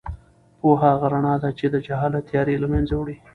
[0.59, 3.15] پوهه هغه رڼا ده چې د جهالت تیارې له منځه وړي.